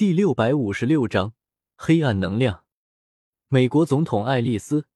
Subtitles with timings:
[0.00, 1.34] 第六百五十六章
[1.76, 2.64] 黑暗能量。
[3.48, 4.86] 美国总统爱丽丝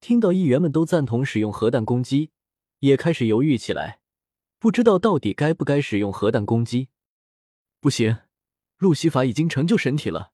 [0.00, 2.30] 听到议员们都赞同使用核弹攻击，
[2.78, 4.00] 也开始犹豫起来，
[4.58, 6.88] 不知道到底该不该使用核弹攻击。
[7.78, 8.20] 不行，
[8.78, 10.32] 路西法已经成就神体了，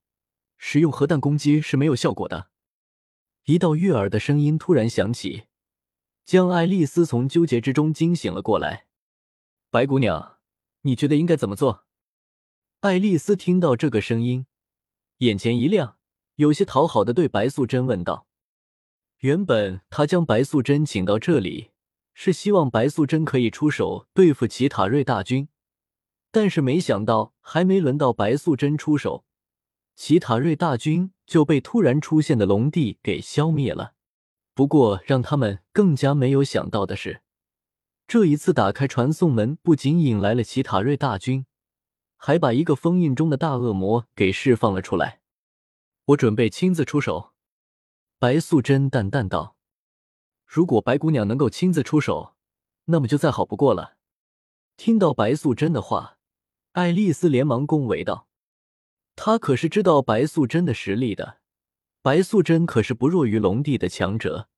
[0.58, 2.51] 使用核弹攻击是没有效果的。
[3.46, 5.46] 一道悦耳的声音突然响起，
[6.24, 8.87] 将爱丽丝从纠结之中惊醒了过来。
[9.71, 10.38] 白姑娘，
[10.83, 11.83] 你觉得应该怎么做？
[12.85, 14.44] 爱丽丝听到这个声音，
[15.21, 15.96] 眼前一亮，
[16.34, 18.26] 有些讨好的对白素贞问道
[19.20, 21.70] ：“原本她将白素贞请到这里，
[22.12, 25.48] 是希望白素贞可以出手对付奇塔瑞大军，
[26.30, 29.24] 但是没想到还没轮到白素贞出手，
[29.96, 33.95] 奇塔瑞大军就被突然出现的龙帝给消灭了。
[34.52, 37.23] 不过让他们更加没有想到的是，
[38.06, 41.46] 这一次打开传送门，不仅引来了奇塔瑞大军。”
[42.16, 45.20] 还把一个封印中的大恶魔给释放了出来。
[46.06, 47.32] 我准备亲自出手。”
[48.18, 49.57] 白素贞淡淡道。
[50.46, 52.35] “如果白姑娘能够亲自出手，
[52.87, 53.96] 那么就再好不过了。”
[54.76, 56.18] 听到白素贞的话，
[56.73, 58.29] 爱丽丝连忙恭维道
[59.16, 61.38] ：“她可是知道白素贞的实力的。
[62.02, 64.48] 白素贞可是不弱于龙帝的强者。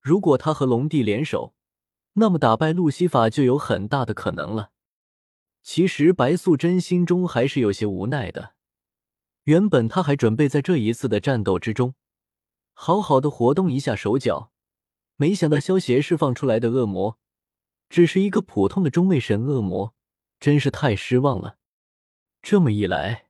[0.00, 1.54] 如果她和龙帝联手，
[2.14, 4.70] 那么打败路西法就有很大的可能了。”
[5.70, 8.54] 其实白素贞心中还是有些无奈的。
[9.44, 11.94] 原本她还准备在这一次的战斗之中，
[12.72, 14.50] 好好的活动一下手脚，
[15.16, 17.18] 没想到萧协释放出来的恶魔，
[17.90, 19.94] 只是一个普通的中位神恶魔，
[20.40, 21.58] 真是太失望了。
[22.40, 23.26] 这么一来，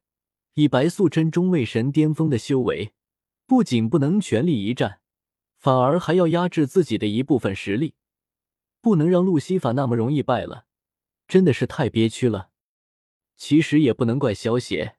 [0.55, 2.93] 以白素贞中位神巅峰的修为，
[3.49, 5.01] 不仅不能全力一战，
[5.59, 7.97] 反而还要压制自己的一部分实力，
[8.81, 10.67] 不能让路西法那么容易败了。
[11.29, 12.49] 真的是太憋屈了。
[13.37, 14.97] 其实也不能怪萧邪，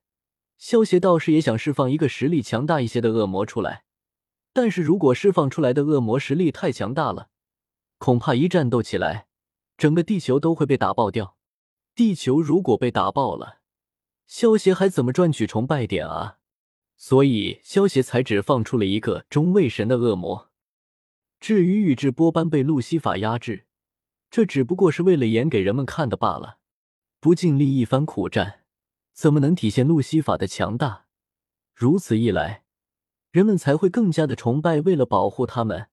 [0.57, 3.83] 萧邪倒是也想释放一个实力强大一些的恶魔出来，
[4.53, 7.29] 但是如果释放出来的恶魔实力太强大了，
[7.97, 9.27] 恐怕一战斗起来，
[9.77, 11.35] 整个地球都会被打爆掉。
[11.95, 13.59] 地球如果被打爆了，
[14.25, 16.37] 萧协还怎么赚取崇拜点啊？
[16.95, 20.51] 所以萧协才只放出了一个中位神的恶魔。
[21.39, 23.65] 至于宇智波斑被路西法压制。
[24.29, 26.59] 这只不过是为了演给人们看的罢了，
[27.19, 28.63] 不尽力一番苦战，
[29.11, 31.07] 怎么能体现路西法的强大？
[31.73, 32.63] 如此一来，
[33.31, 35.89] 人们才会更加的崇拜为了保护他们，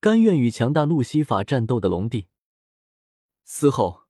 [0.00, 2.26] 甘愿与强大路西法战斗的龙帝。
[3.44, 4.06] 嘶吼！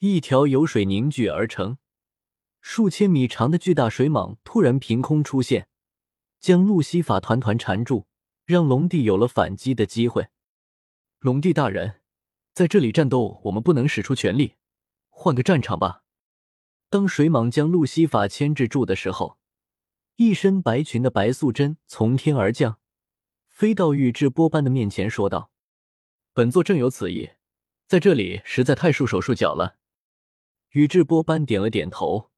[0.00, 1.78] 一条由水凝聚而成、
[2.60, 5.68] 数千米长的巨大水蟒突然凭空出现，
[6.38, 8.06] 将路西法团团缠住，
[8.44, 10.28] 让龙帝有了反击的机会。
[11.20, 12.01] 龙帝大人。
[12.54, 14.56] 在这里战斗，我们不能使出全力，
[15.08, 16.04] 换个战场吧。
[16.90, 19.38] 当水蟒将路西法牵制住的时候，
[20.16, 22.78] 一身白裙的白素贞从天而降，
[23.48, 25.50] 飞到宇智波斑的面前，说道
[26.34, 27.30] ：“本座正有此意，
[27.86, 29.78] 在这里实在太束手束脚了。”
[30.72, 32.30] 宇智波斑点了点头，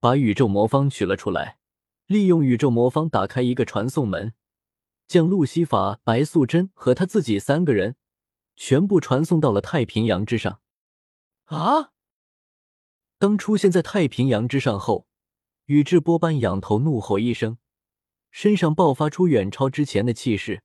[0.00, 1.58] 把宇宙魔方取了出来，
[2.06, 4.32] 利用宇宙魔方打开一个传送门，
[5.06, 7.96] 将路西法、白素贞和他自己三个人。
[8.58, 10.60] 全部传送到了太平洋之上。
[11.44, 11.92] 啊！
[13.18, 15.06] 当出现在太平洋之上后，
[15.66, 17.58] 宇智波斑仰头怒吼一声，
[18.32, 20.62] 身上爆发出远超之前的气势。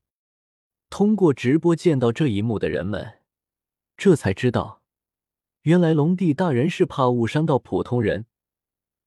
[0.90, 3.20] 通过直播见到这一幕的人们，
[3.96, 4.82] 这才知道，
[5.62, 8.26] 原来龙帝大人是怕误伤到普通人，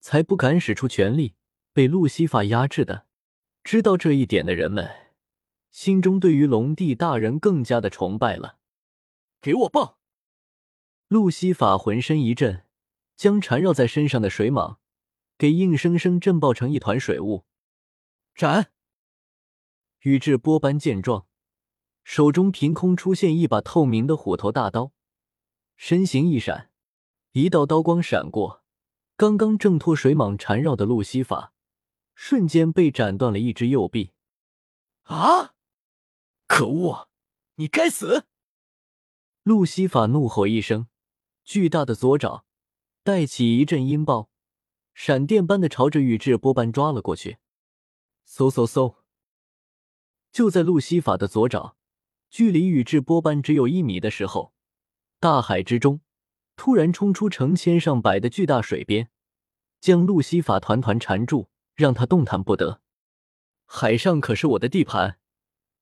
[0.01, 1.35] 才不敢使出全力，
[1.73, 3.07] 被路西法压制的。
[3.65, 4.89] 知道这一点的人们，
[5.73, 8.56] 心中对于龙帝大人更加的崇拜了。
[9.47, 10.01] 给我爆！
[11.07, 12.67] 路西法浑身一震，
[13.15, 14.79] 将缠绕在身上的水蟒
[15.39, 17.45] 给硬生生震爆成一团水雾。
[18.35, 18.73] 斩！
[20.01, 21.29] 宇智波斑见状，
[22.03, 24.91] 手中凭空出现一把透明的虎头大刀，
[25.77, 26.73] 身形一闪，
[27.31, 28.65] 一道刀光闪过，
[29.17, 31.53] 刚刚挣脱水蟒缠绕的路西法，
[32.17, 34.11] 瞬间被斩断了一只右臂。
[35.05, 35.55] 啊！
[36.49, 37.09] 可恶！
[37.55, 38.27] 你该死！
[39.47, 40.89] 路西法怒吼一声，
[41.45, 42.45] 巨大的左爪
[43.05, 44.29] 带起一阵音爆，
[44.93, 47.39] 闪电般的朝着宇智波斑抓了过去。
[48.29, 48.97] 嗖嗖嗖！
[50.33, 51.77] 就在路西法的左爪
[52.29, 54.53] 距离宇智波斑只有一米的时候，
[55.21, 56.01] 大海之中
[56.57, 59.11] 突然冲出成千上百的巨大水鞭，
[59.81, 62.81] 将路西法团团缠住，让他动弹不得。
[63.65, 65.21] 海上可是我的地盘，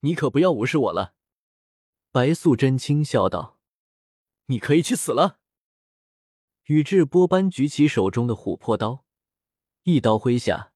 [0.01, 1.15] 你可不要无视我了。”
[2.13, 3.54] 白素贞轻笑道。
[4.47, 5.39] 你可以去死了！
[6.65, 9.05] 宇智波斑举起手中的琥珀刀，
[9.83, 10.71] 一刀挥下，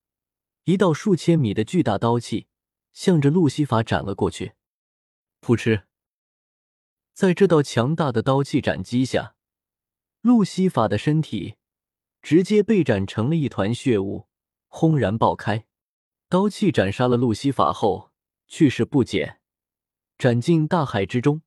[0.63, 2.47] 一道数千米的巨大刀气
[2.93, 4.53] 向着路西法斩了过去。
[5.41, 5.87] 噗嗤，
[7.13, 9.35] 在这道强大的刀气斩击下，
[10.21, 11.55] 路西法的身体
[12.21, 14.27] 直接被斩成了一团血雾，
[14.67, 15.65] 轰然爆开。
[16.27, 18.11] 刀气斩杀了路西法后，
[18.47, 19.41] 去势不减，
[20.17, 21.41] 斩进大海之中，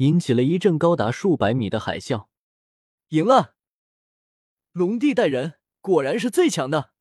[0.00, 2.28] 引起了一阵高达数百米的海啸。
[3.08, 3.54] 赢了！
[4.72, 6.92] 龙帝带人果然是最强的！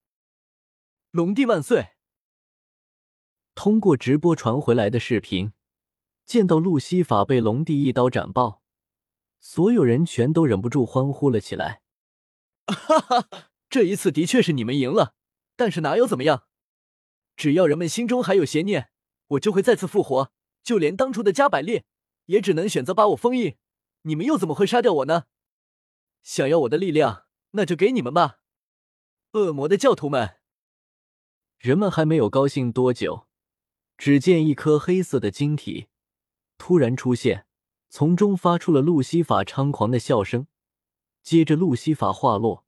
[1.12, 1.92] 龙帝万岁！
[3.56, 5.54] 通过直播传回来的视频，
[6.26, 8.64] 见到路西法被龙帝一刀斩爆，
[9.40, 11.82] 所有人全都忍不住欢呼了起来。
[12.68, 13.30] 哈哈，
[13.70, 15.16] 这一次的确是你们赢了，
[15.56, 16.44] 但是哪有怎么样？
[17.38, 18.90] 只要人们心中还有邪念，
[19.28, 20.34] 我就会再次复活。
[20.62, 21.86] 就连当初的加百列，
[22.30, 23.58] 也只能选择把我封印。
[24.04, 25.26] 你们又怎么会杀掉我呢？
[26.24, 28.40] 想要我的力量，那就给你们吧。
[29.34, 30.38] 恶魔的教徒们，
[31.58, 33.28] 人们还没有高兴多久，
[33.98, 35.88] 只见一颗黑色的晶体
[36.58, 37.46] 突然出现，
[37.90, 40.48] 从中发出了路西法猖狂的笑声。
[41.22, 42.66] 接着，路西法化落，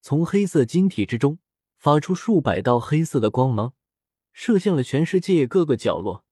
[0.00, 1.38] 从黑色晶体之中
[1.76, 3.74] 发出数百道黑色的光芒。
[4.32, 6.24] 射向了全世界各个角落，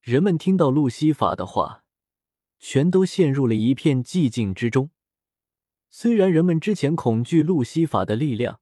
[0.00, 1.81] 人们听到路西法的话，
[2.62, 4.90] 全都陷入了一片寂静之中。
[5.90, 8.60] 虽然人们之前恐惧路西法的力量，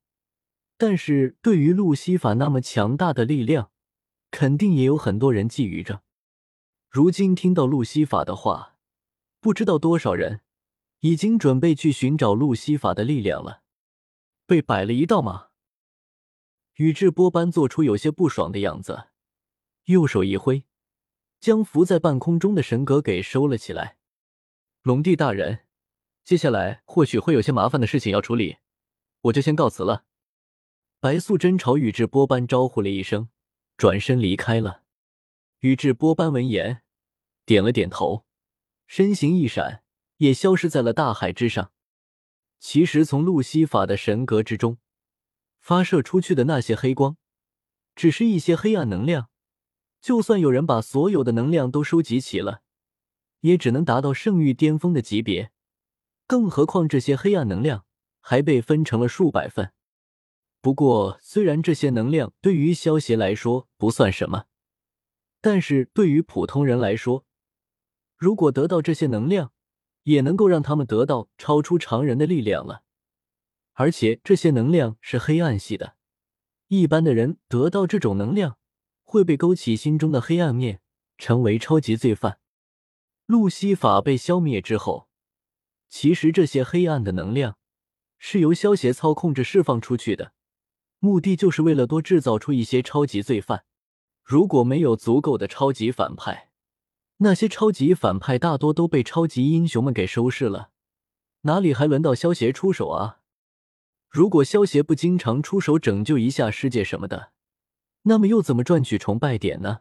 [0.78, 3.70] 但是对于路西法那么强大的力量，
[4.30, 6.02] 肯定也有很多人觊觎着。
[6.88, 8.78] 如今听到路西法的话，
[9.38, 10.40] 不知道多少人
[11.00, 13.62] 已经准备去寻找路西法的力量了。
[14.46, 15.48] 被摆了一道吗？
[16.76, 19.08] 宇智波斑做出有些不爽的样子，
[19.84, 20.64] 右手一挥，
[21.40, 23.96] 将浮在半空中的神格给收了起来。
[24.82, 25.60] 龙帝大人，
[26.22, 28.58] 接下来或许会有些麻烦的事情要处理，
[29.22, 30.04] 我就先告辞了。
[31.00, 33.30] 白素贞朝宇智波斑招呼了一声，
[33.76, 34.82] 转身离开了。
[35.60, 36.82] 宇智波斑闻言，
[37.44, 38.26] 点了点头，
[38.86, 39.82] 身形一闪，
[40.18, 41.72] 也消失在了大海之上。
[42.58, 44.78] 其实从路西法的神格之中。
[45.58, 47.18] 发射出去的那些黑光，
[47.94, 49.29] 只是一些黑暗能量。
[50.00, 52.62] 就算有人把所有的能量都收集齐了，
[53.40, 55.52] 也只能达到圣域巅峰的级别。
[56.26, 57.84] 更何况这些黑暗能量
[58.20, 59.72] 还被分成了数百份。
[60.60, 64.44] 不过，虽然这些能量对于萧协来说不算什么，
[65.40, 67.24] 但是对于普通人来说，
[68.16, 69.52] 如果得到这些能量，
[70.04, 72.82] 也能够让他们得到超出常人的力量了。
[73.72, 75.96] 而且这些能量是黑暗系的，
[76.68, 78.58] 一般的人得到这种能量
[79.10, 80.80] 会被勾起心中的黑暗面，
[81.18, 82.38] 成为超级罪犯。
[83.26, 85.08] 路西法被消灭之后，
[85.88, 87.56] 其实这些黑暗的能量
[88.20, 90.32] 是由萧协操控着释放出去的，
[91.00, 93.64] 目的就是为了多制造出一些超级罪犯。
[94.22, 96.52] 如果没有足够的超级反派，
[97.16, 100.70] 那些超级反派大多都被超级英雄们给收拾了，
[101.40, 103.18] 哪里还轮到萧协出手啊？
[104.08, 107.32] 如果萧协不经常出手拯救一下世界什么的，
[108.02, 109.80] 那么又怎么赚取崇拜点呢？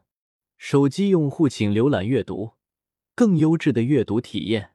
[0.58, 2.54] 手机用户请浏览阅读，
[3.16, 4.72] 更优质的阅读体验。